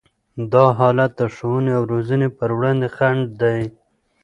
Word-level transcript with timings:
دا 0.53 0.65
حالت 0.79 1.11
د 1.19 1.21
ښوونې 1.35 1.71
او 1.77 1.83
روزنې 1.91 2.29
پر 2.37 2.49
وړاندې 2.57 2.87
خنډ 2.95 3.23
دی. 3.41 3.61